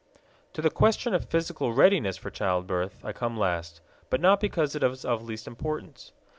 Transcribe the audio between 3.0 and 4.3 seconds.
I come last, but